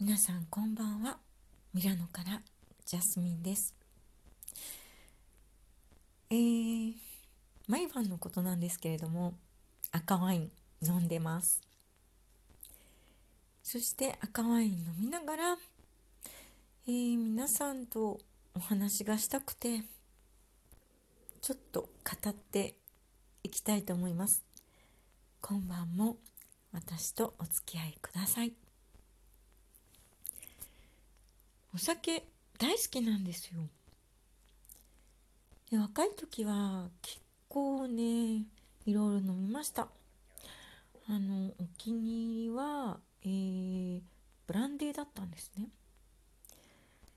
[0.00, 1.18] 皆さんこんばんは。
[1.74, 2.40] ミラノから
[2.86, 3.74] ジャスミンです。
[6.30, 6.94] えー、
[7.68, 9.34] 毎晩のことなんですけれども
[9.92, 10.50] 赤ワイン
[10.82, 11.60] 飲んでます。
[13.62, 15.58] そして赤ワイン飲みながら、
[16.88, 18.20] えー、皆さんと
[18.54, 19.82] お話がしたくて
[21.42, 22.74] ちょっと語って
[23.42, 24.46] いきたいと思います。
[25.42, 26.16] 今晩も
[26.72, 28.59] 私とお付き合いください。
[31.72, 32.24] お酒
[32.58, 33.60] 大好きなんですよ。
[35.70, 38.44] で若い時は結構ね
[38.86, 39.88] いろいろ飲みました。
[41.08, 44.00] あのお気に入りは、えー、
[44.46, 45.68] ブランデーだったんですね。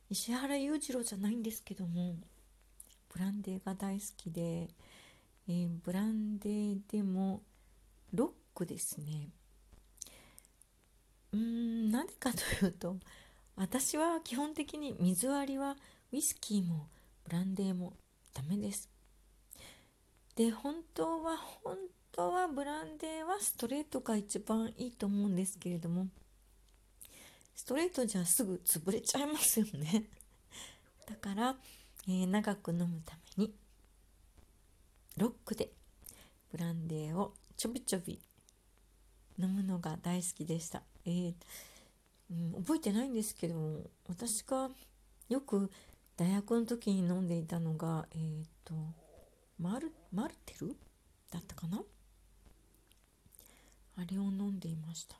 [0.09, 2.15] 石原裕次郎じゃないんですけども
[3.11, 4.69] ブランデーが大好きで、
[5.47, 7.41] えー、ブランデーでも
[8.13, 9.29] ロックですね。
[11.31, 12.97] うん何かというと
[13.55, 15.75] 私は基本的に水割りは
[16.11, 16.87] ウイスキーも
[17.23, 17.93] ブランデーも
[18.33, 18.89] ダメです。
[20.35, 21.77] で本当は本
[22.11, 26.07] 当はブランデーはストレートが一番いいと思うんですけれども
[27.53, 30.05] ストレートじゃすぐ潰れちゃいますよね
[31.07, 31.55] だから、
[32.07, 33.53] えー、長く飲むために
[35.17, 35.71] ロックで
[36.51, 38.19] ブランデーをちょびちょび
[39.37, 40.81] 飲むのが大好きでした。
[41.05, 41.35] えー
[42.33, 44.69] うん、覚えてないんですけど私が
[45.29, 45.69] よく
[46.17, 48.73] 大学の時に飲んでいたのがえっ、ー、と
[49.59, 50.75] マルマルテル？
[51.31, 51.81] だったかな？
[53.95, 55.15] あれを飲んでいました、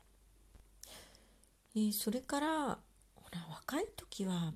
[1.76, 2.48] えー、それから
[3.16, 4.54] ほら若い時は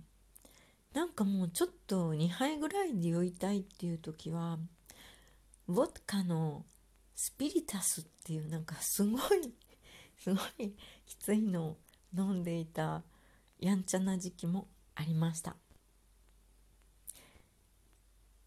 [0.94, 4.58] なんかもうちょっと2杯ぐらいで酔いたいっていう時は
[5.68, 6.66] ウォッカの
[7.16, 9.22] スピリタスっていうなんかすごい
[10.18, 10.74] すごい
[11.06, 11.78] きついのを
[12.18, 13.04] 飲んでいた
[13.60, 15.56] やんちゃな時期もありました。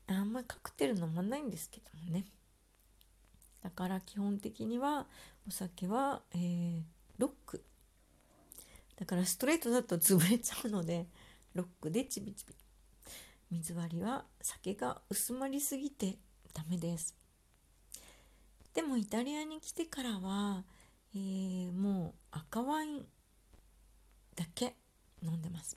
[0.09, 2.27] あんまカクテル飲まないんですけどもね。
[3.63, 5.07] だから基本的には
[5.47, 6.83] お酒は、えー、
[7.19, 7.63] ロック。
[8.97, 11.07] だからストレートだと潰れちゃうので
[11.55, 12.55] ロックでちびちび。
[13.51, 16.17] 水割りは酒が薄まりすぎて
[16.55, 17.17] ダメです。
[18.75, 20.65] でもイタリアに来てからは、
[21.15, 23.07] えー、もう赤ワイン
[24.37, 24.75] だけ
[25.23, 25.77] 飲んでます。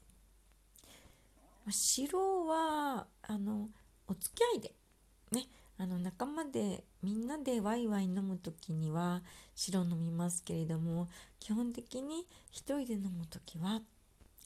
[1.69, 3.69] 白はあの
[4.08, 4.74] お付き合いで
[5.31, 5.47] ね
[5.78, 9.22] あの仲間でみんなでワイワイ飲む時には
[9.56, 11.09] 白飲みますけれども
[11.40, 13.81] 基本的に一人で飲む時は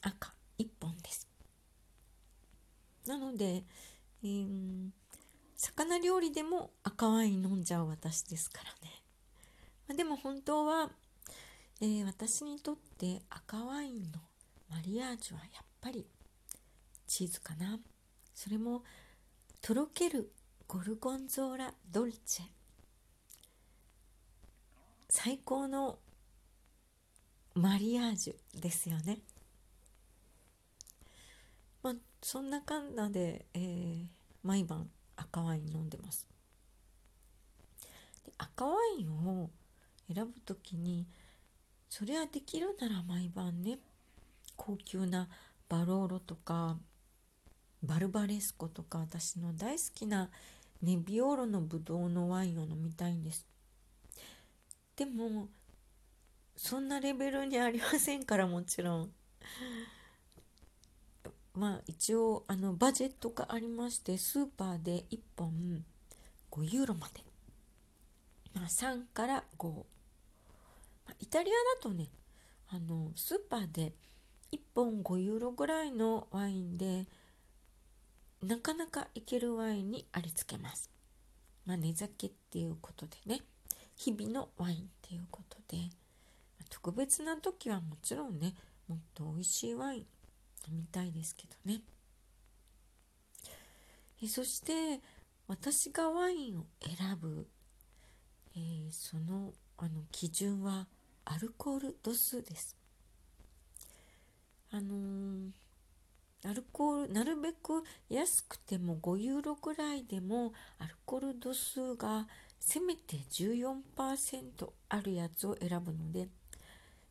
[0.00, 1.28] 赤1本です。
[3.06, 3.64] なので、
[4.22, 4.90] えー、
[5.56, 9.02] 魚料理でも赤ワイン飲んじゃう私ですからね、
[9.88, 10.90] まあ、でも本当は
[11.80, 14.18] えー、私にとって赤ワインの
[14.68, 16.06] マリアージュはやっぱり
[17.06, 17.78] チーズかな。
[18.34, 18.82] それも
[19.60, 20.32] とろける
[20.66, 22.44] ゴルゴンゾーラドルチェ。
[25.08, 25.98] 最高の
[27.54, 29.20] マリアージュですよね。
[31.82, 34.06] まあそんなかんなで、えー、
[34.42, 36.26] 毎晩赤ワイン飲んでます。
[38.36, 39.10] 赤ワイン
[39.42, 39.50] を
[40.12, 41.06] 選ぶ時に
[41.88, 43.78] それはできるなら毎晩ね
[44.56, 45.28] 高級な
[45.68, 46.76] バローロとか
[47.82, 50.30] バルバレスコとか私の大好きな
[50.82, 53.46] ネビオーロのブドウのワインを飲みたいんです。
[54.96, 55.48] でも
[56.56, 59.12] そんなレベルにありませんからもちろん。
[61.54, 65.84] まあ一応あのバジェットがありましてスーパーで1本
[66.50, 67.22] 5ユーロまで、
[68.54, 69.84] まあ、3から5
[71.20, 72.08] イタリアだとね
[72.70, 73.94] あのスーパーで
[74.52, 77.06] 1本5ユーロぐらいのワインで
[78.42, 80.90] なかなかいけるワインにありつけます。
[81.66, 83.42] まあ、寝酒っていうことでね。
[83.96, 85.90] 日々のワインっていうことで。
[86.70, 88.54] 特別な時はもちろんね
[88.88, 90.06] もっと美味しいワイン飲
[90.76, 91.82] みたいですけどね。
[94.22, 95.00] えそして
[95.46, 97.48] 私がワインを選ぶ、
[98.56, 100.86] えー、そのあの基準は
[101.30, 102.74] アルコール度数です。
[104.70, 105.50] あのー、
[106.50, 112.26] アルコールなるべく安くても5ユーロぐらいでもアルコール度数が
[112.58, 116.28] せめて14%あるやつを選ぶので、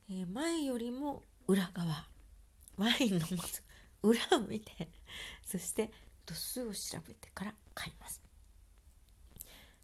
[0.09, 2.07] えー、前よりも裏側
[2.75, 3.61] ワインの持つ
[4.01, 4.89] 裏を見て
[5.45, 5.91] そして
[6.25, 8.19] 度数を調べてから買います。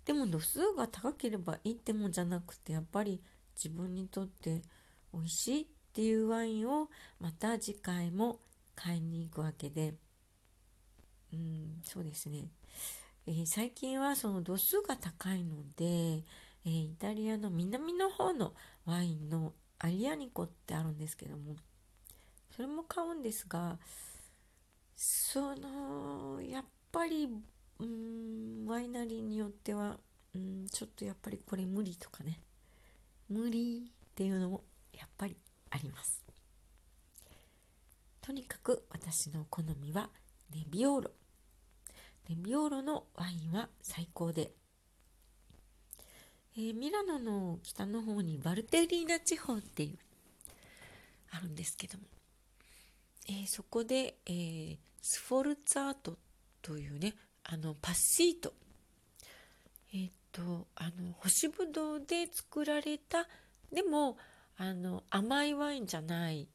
[0.06, 3.21] でも度数が高ければいいってもんじゃなくてやっぱり
[3.55, 4.61] 自分にとって
[5.13, 6.89] 美味しいっていうワインを
[7.19, 8.39] また次回も
[8.75, 9.95] 買いに行くわけで。
[11.33, 12.45] うんそうですね、
[13.25, 18.53] えー、最近はその度数が高いので、えー、イタリアの南の方の
[18.85, 21.55] ワインのアリアニコってあるんですけども
[22.55, 23.79] それも買うんですが
[24.95, 27.27] そのやっぱり
[27.79, 29.97] うんワイナリーによっては
[30.35, 32.39] うんちょっとやっぱりこれ無理とかね。
[33.30, 35.36] 無理っていうのもやっぱり
[35.70, 36.24] あります。
[38.22, 40.10] とにかく私の好みは
[40.54, 41.12] ネビオーロ。
[42.30, 44.52] ネビオーロのワインは最高で、
[46.56, 49.98] えー、ミラノの北の方にバルテリーナ地方っていう
[51.31, 52.06] あるんですけども、
[53.28, 56.18] えー、そこで、えー、スフォルツァート
[56.62, 58.54] というねあのパッシート、
[60.33, 63.27] とあの干しぶどうで作られた
[63.71, 64.18] でも
[64.57, 66.50] あの甘いワインじゃない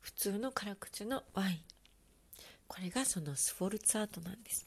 [0.00, 1.58] 普通の辛口のワイン。
[2.66, 4.64] これがそのスフォルツァートなんです。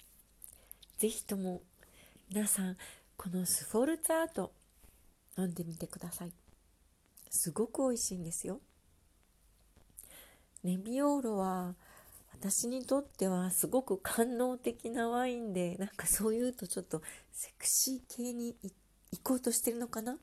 [0.97, 1.61] 是非とも
[2.29, 2.77] 皆さん
[3.15, 4.53] このスフォルツァート
[5.37, 6.31] 飲んでみてください。
[7.29, 8.61] すごく美味しいんですよ。
[10.63, 11.75] ネビオーロは
[12.39, 17.01] 私にとってはすごく官能的なワインでなんかそういうとちょっと
[17.31, 18.55] セクシー系に
[19.11, 20.15] 行こうとしてるのかなっ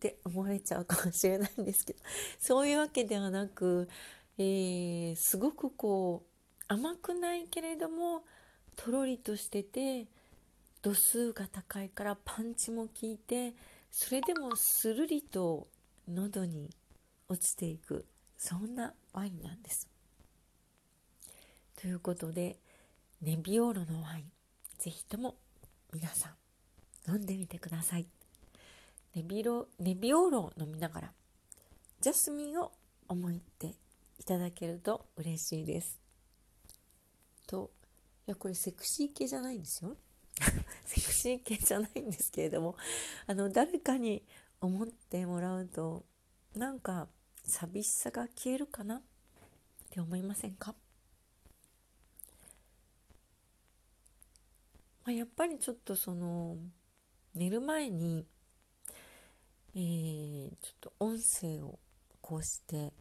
[0.00, 2.00] て思われちゃうかもしれないんですけど
[2.40, 3.88] そういうわけではなく、
[4.36, 8.24] えー、すごくこう甘くないけれども
[8.74, 10.08] とろりとしてて
[10.82, 13.54] 度数が高いからパンチも効いて
[13.92, 15.68] それでもスルリと
[16.08, 16.70] 喉に
[17.28, 19.93] 落ちていくそんなワインなんです。
[21.80, 22.56] ということで
[23.20, 24.24] ネビオーロのワイン
[24.78, 25.36] ぜひとも
[25.92, 26.30] 皆さ
[27.06, 28.06] ん飲んでみてください。
[29.14, 31.12] ネビロネビオーロを飲みながら
[32.00, 32.72] ジャスミンを
[33.08, 33.74] 思いって
[34.18, 35.98] いただけると嬉しいです。
[37.46, 37.70] と
[38.26, 39.96] いやこれセクシー系じゃないんですよ。
[40.84, 42.76] セクシー系じゃないんですけれども
[43.26, 44.24] あの誰かに
[44.60, 46.04] 思ってもらうと
[46.56, 47.08] なんか
[47.44, 49.02] 寂しさが消えるかなっ
[49.90, 50.74] て思いませんか、
[55.04, 56.56] まあ、やっぱりちょっとその
[57.34, 58.26] 寝る前に
[59.76, 61.80] えー、ちょっと音声を
[62.20, 62.92] こうして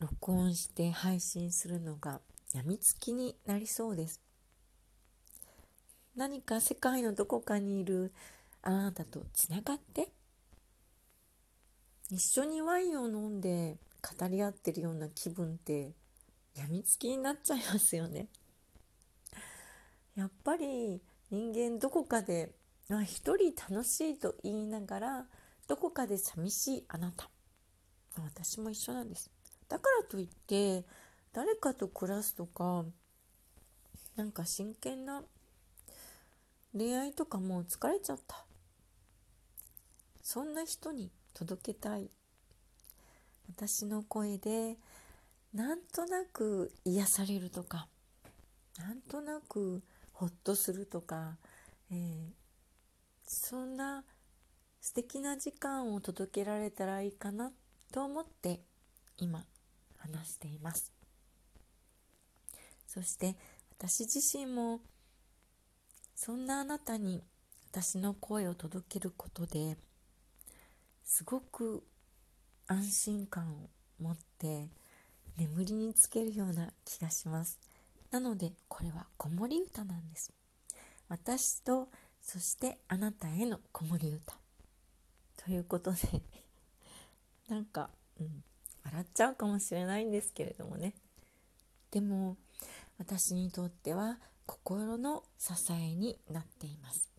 [0.00, 2.20] 録音して配信するのが
[2.54, 4.22] やみつきになりそうです。
[6.16, 8.14] 何か世界のどこかにいる
[8.62, 10.08] あなたとつながって
[12.10, 13.76] 一緒にワインを飲んで
[14.18, 15.90] 語り合ってるような気分って
[16.54, 18.28] やみつきになっちゃいますよね。
[20.16, 22.50] やっぱり人間どこかで
[23.04, 25.26] 一人楽しいと言いながら
[25.68, 27.28] どこかで寂しいあなた。
[28.18, 29.30] 私も一緒なんです。
[29.68, 30.84] だからといって
[31.32, 32.84] 誰かと暮らすとか
[34.14, 35.22] なんか真剣な
[36.72, 38.44] 恋愛とかもう疲れちゃった。
[40.22, 42.08] そんな人に届けたい。
[43.48, 44.76] 私の声で
[45.52, 47.86] なんとなく癒されるとか
[48.78, 49.82] なんとなく
[50.18, 51.36] ほっとするとか、
[51.90, 52.30] えー、
[53.26, 54.02] そんな
[54.80, 57.52] 素敵な時間を届けられたらいいかな
[57.92, 58.60] と思って
[59.18, 59.44] 今
[59.98, 60.90] 話しています。
[62.86, 63.36] そして
[63.78, 64.80] 私自身も
[66.14, 67.22] そんなあなたに
[67.70, 69.76] 私の声を届けることで
[71.04, 71.84] すごく
[72.66, 73.68] 安心感を
[74.02, 74.70] 持って
[75.36, 77.60] 眠りにつけるような気がします。
[78.10, 80.32] なのでこれは子守歌なんです。
[81.08, 81.88] 私と
[82.20, 84.36] そしてあなたへの子守歌。
[85.36, 86.22] ということで
[87.48, 88.44] なんか、うん、
[88.84, 90.94] 笑っちゃうかもしれないんですけれどもね。
[91.90, 92.36] でも
[92.98, 97.10] 私にとっては心の支えになっています。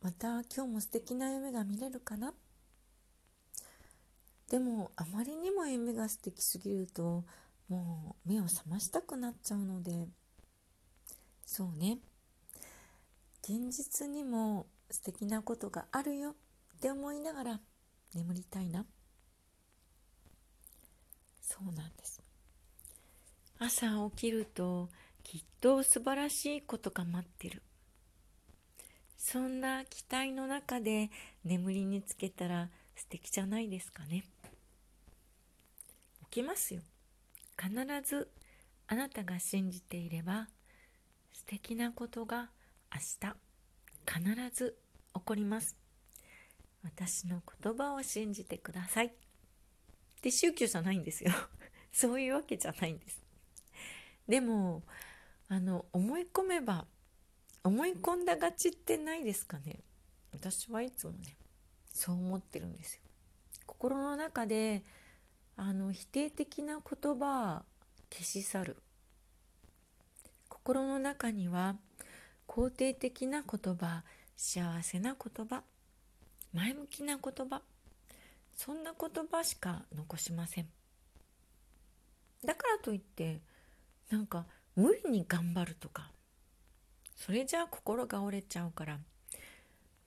[0.00, 2.34] また今日も素敵な夢が見れるかな？
[4.52, 7.24] でもあまりにも夢が素敵すぎると
[7.70, 9.92] もう目を覚ましたくなっちゃうので。
[11.46, 11.96] そうね。
[13.42, 16.32] 現実にも素敵なことがあるよ。
[16.32, 16.34] っ
[16.82, 17.60] て思いながら
[18.14, 18.84] 眠りたいな。
[21.40, 22.20] そうなんです。
[23.58, 24.90] 朝起きると
[25.22, 27.62] きっと素晴らしいことが待ってる。
[29.16, 31.10] そんな期待の中で
[31.42, 34.24] 眠りにつけたら素敵じゃないですかね。
[36.32, 36.80] きますよ。
[37.60, 37.70] 必
[38.02, 38.30] ず
[38.88, 40.48] あなたが信じていれば
[41.32, 42.48] 素敵なことが
[42.92, 43.36] 明日
[44.06, 44.78] 必ず
[45.14, 45.76] 起こります。
[46.82, 49.12] 私の言葉を信じてください。
[50.22, 51.32] で宗教じゃないんですよ。
[51.92, 53.22] そういうわけじゃないんです。
[54.26, 54.82] でも
[55.48, 56.86] あの思い込めば
[57.62, 59.80] 思い込んだがちってないですかね。
[60.32, 61.36] 私はいつもね
[61.92, 63.02] そう思ってるんですよ。
[63.66, 64.82] 心の中で
[65.56, 67.62] あの否定的な言葉
[68.10, 68.76] 消し去る。
[70.48, 71.76] 心の中には
[72.46, 74.04] 肯定的な言葉
[74.36, 75.62] 幸せな言葉
[76.52, 77.62] 前向きな言葉
[78.54, 80.68] そんな言葉しか残しません。
[82.44, 83.40] だからといって
[84.10, 86.10] なんか無理に頑張るとか
[87.16, 88.98] それじゃあ心が折れちゃうから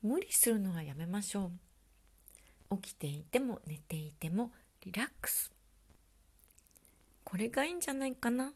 [0.04, 1.52] 無理するのはやめましょ
[2.72, 2.78] う。
[2.78, 4.52] 起きていても寝ていても
[4.86, 5.51] リラックス
[7.24, 8.54] これがいいんじゃないかな？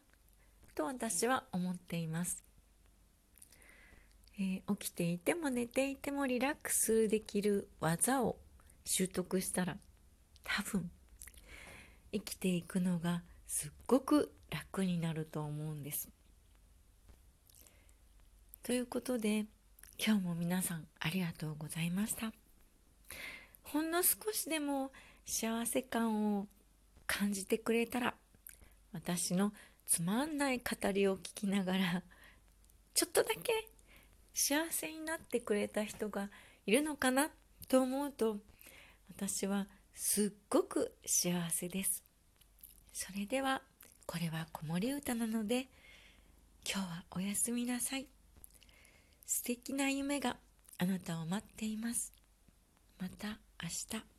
[0.75, 2.43] と私は思っています、
[4.39, 8.37] えー、起きていても寝ていてもリラックスできる技を
[8.85, 9.77] 習得したら
[10.43, 10.91] 多分
[12.11, 16.09] 生きていくのがすっごく楽になると思うんです。
[18.61, 19.45] ということで
[19.97, 22.31] 今日も皆さんありがとうございました。
[23.63, 24.91] ほんの少しでも
[25.29, 26.47] 幸せ感を
[27.05, 28.15] 感じてくれたら
[28.91, 29.53] 私の
[29.85, 32.03] つまんない語りを聞きながら
[32.95, 33.69] ちょっとだけ
[34.33, 36.29] 幸せになってくれた人が
[36.65, 37.29] いるのかな
[37.67, 38.37] と思うと
[39.15, 42.03] 私はすっごく幸せです。
[42.91, 43.61] それでは
[44.07, 45.67] これは子守歌なので
[46.67, 48.07] 今日はおやすみなさい。
[49.27, 50.37] 素敵な夢が
[50.79, 52.13] あなたを待っています。
[52.99, 54.18] また明日。